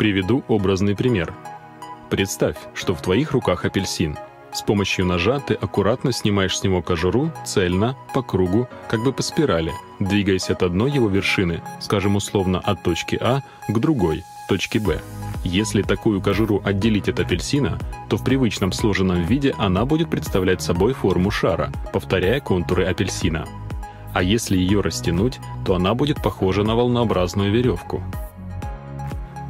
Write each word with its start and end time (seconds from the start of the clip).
Приведу 0.00 0.42
образный 0.48 0.96
пример. 0.96 1.34
Представь, 2.08 2.56
что 2.72 2.94
в 2.94 3.02
твоих 3.02 3.32
руках 3.32 3.66
апельсин. 3.66 4.16
С 4.50 4.62
помощью 4.62 5.04
ножа 5.04 5.40
ты 5.40 5.52
аккуратно 5.52 6.10
снимаешь 6.10 6.56
с 6.56 6.62
него 6.62 6.80
кожуру, 6.80 7.30
цельно, 7.44 7.94
по 8.14 8.22
кругу, 8.22 8.66
как 8.88 9.04
бы 9.04 9.12
по 9.12 9.20
спирали, 9.20 9.74
двигаясь 9.98 10.48
от 10.48 10.62
одной 10.62 10.90
его 10.90 11.10
вершины, 11.10 11.60
скажем 11.80 12.16
условно 12.16 12.60
от 12.60 12.82
точки 12.82 13.18
А 13.20 13.42
к 13.68 13.78
другой, 13.78 14.24
точке 14.48 14.80
Б. 14.80 15.02
Если 15.44 15.82
такую 15.82 16.22
кожуру 16.22 16.62
отделить 16.64 17.10
от 17.10 17.20
апельсина, 17.20 17.78
то 18.08 18.16
в 18.16 18.24
привычном 18.24 18.72
сложенном 18.72 19.24
виде 19.24 19.54
она 19.58 19.84
будет 19.84 20.08
представлять 20.08 20.62
собой 20.62 20.94
форму 20.94 21.30
шара, 21.30 21.70
повторяя 21.92 22.40
контуры 22.40 22.86
апельсина. 22.86 23.46
А 24.14 24.22
если 24.22 24.56
ее 24.56 24.80
растянуть, 24.80 25.40
то 25.66 25.74
она 25.74 25.94
будет 25.94 26.22
похожа 26.22 26.62
на 26.62 26.74
волнообразную 26.74 27.52
веревку. 27.52 28.02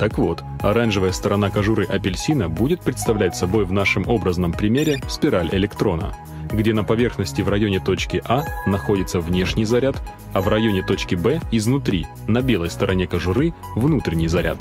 Так 0.00 0.16
вот, 0.16 0.42
оранжевая 0.62 1.12
сторона 1.12 1.50
кожуры 1.50 1.84
апельсина 1.84 2.48
будет 2.48 2.80
представлять 2.80 3.36
собой 3.36 3.66
в 3.66 3.72
нашем 3.72 4.09
образном 4.09 4.50
примере 4.50 4.98
спираль 5.10 5.50
электрона, 5.52 6.14
где 6.50 6.73
на 6.73 6.84
поверхности 6.84 7.42
в 7.42 7.50
районе 7.50 7.80
точки 7.80 8.23
А 8.24 8.45
находится 8.66 9.20
внешний 9.20 9.66
заряд, 9.66 9.96
а 10.32 10.40
в 10.40 10.48
районе 10.48 10.82
точки 10.82 11.16
Б 11.16 11.42
изнутри, 11.50 12.06
на 12.26 12.40
белой 12.40 12.70
стороне 12.70 13.06
кожуры, 13.06 13.52
внутренний 13.76 14.26
заряд. 14.26 14.56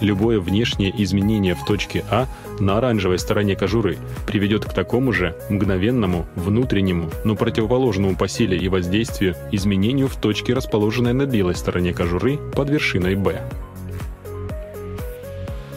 Любое 0.00 0.40
внешнее 0.40 0.94
изменение 1.02 1.54
в 1.54 1.66
точке 1.66 2.02
А 2.10 2.26
на 2.58 2.78
оранжевой 2.78 3.18
стороне 3.18 3.56
кожуры 3.56 3.98
приведет 4.26 4.64
к 4.64 4.72
такому 4.72 5.12
же 5.12 5.36
мгновенному, 5.50 6.24
внутреннему, 6.34 7.10
но 7.26 7.36
противоположному 7.36 8.16
по 8.16 8.26
силе 8.26 8.56
и 8.56 8.68
воздействию 8.68 9.34
изменению 9.52 10.08
в 10.08 10.16
точке, 10.16 10.54
расположенной 10.54 11.12
на 11.12 11.26
белой 11.26 11.56
стороне 11.56 11.92
кожуры 11.92 12.38
под 12.38 12.70
вершиной 12.70 13.16
Б. 13.16 13.42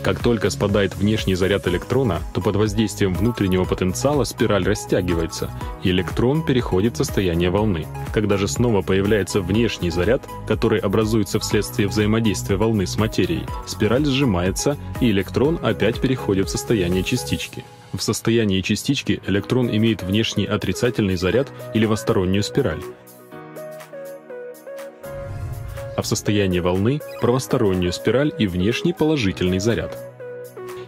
Как 0.04 0.20
только 0.20 0.50
спадает 0.50 0.96
внешний 0.96 1.36
заряд 1.36 1.68
электрона, 1.68 2.22
то 2.34 2.42
под 2.42 2.56
воздействием 2.56 3.14
внутреннего 3.14 3.66
потенциала 3.66 4.24
спираль 4.24 4.64
растягивается, 4.64 5.52
и 5.84 5.92
электрон 5.92 6.44
переходит 6.44 6.94
в 6.94 6.98
состояние 6.98 7.52
волны. 7.52 7.86
Когда 8.12 8.38
же 8.38 8.48
снова 8.48 8.82
появляется 8.82 9.42
внешний 9.42 9.92
заряд, 9.92 10.24
который 10.48 10.80
образуется 10.80 11.40
вследствие 11.40 11.88
взаимодействия 11.88 12.56
волны 12.56 12.88
с 12.88 12.98
материей, 12.98 13.46
спираль 13.68 14.06
сжимается, 14.06 14.76
и 15.02 15.12
электрон 15.12 15.60
опять 15.62 16.02
переходит 16.02 16.48
в 16.48 16.52
состояние 16.52 17.04
частички. 17.04 17.64
В 17.94 18.02
состоянии 18.02 18.62
частички 18.62 19.22
электрон 19.28 19.70
имеет 19.70 20.02
внешний 20.02 20.46
отрицательный 20.46 21.18
заряд 21.18 21.52
или 21.74 21.82
левостороннюю 21.82 22.42
спираль, 22.42 22.82
а 26.02 26.04
в 26.04 26.08
состоянии 26.08 26.60
волны– 26.60 27.00
правостороннюю 27.22 27.94
спираль 27.94 28.34
и 28.40 28.48
внешний 28.48 28.92
положительный 28.92 29.60
заряд. 29.60 29.96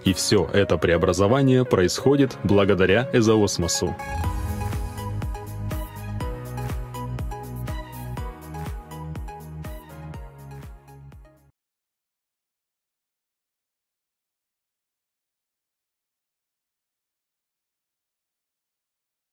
И 0.05 0.11
все 0.11 0.49
это 0.51 0.79
преобразование 0.79 1.65
происходит 1.65 2.35
благодаря 2.43 3.07
эзоосмосу. 3.13 3.95